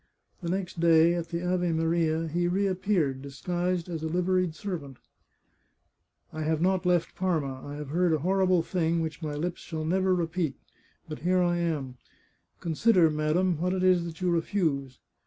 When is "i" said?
6.33-6.41, 7.67-7.75, 11.43-11.57